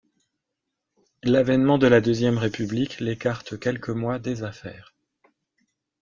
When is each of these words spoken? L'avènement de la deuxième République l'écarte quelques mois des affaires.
L'avènement 1.21 1.77
de 1.77 1.85
la 1.85 2.01
deuxième 2.01 2.39
République 2.39 2.99
l'écarte 3.01 3.59
quelques 3.59 3.91
mois 3.91 4.17
des 4.17 4.41
affaires. 4.41 4.95